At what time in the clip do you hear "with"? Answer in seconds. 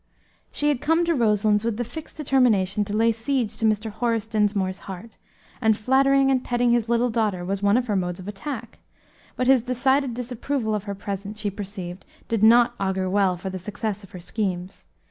1.63-1.77